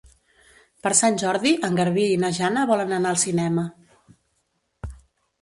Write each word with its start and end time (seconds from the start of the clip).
Per 0.85 0.91
Sant 0.99 1.19
Jordi 1.23 1.51
en 1.67 1.77
Garbí 1.81 2.07
i 2.13 2.15
na 2.23 2.33
Jana 2.39 2.65
volen 2.73 2.97
anar 2.99 3.13
al 3.13 3.21
cinema. 3.27 3.69